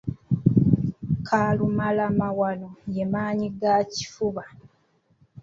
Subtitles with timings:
[1.27, 4.43] Kalumalamawano ye maannyi ga kifuba.